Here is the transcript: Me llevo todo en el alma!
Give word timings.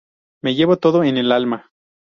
Me 0.43 0.55
llevo 0.55 0.77
todo 0.79 1.03
en 1.03 1.17
el 1.17 1.31
alma! 1.31 1.71